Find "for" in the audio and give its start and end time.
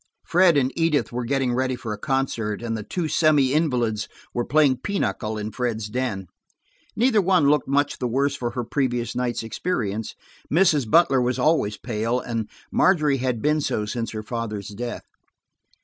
1.75-1.93, 8.35-8.49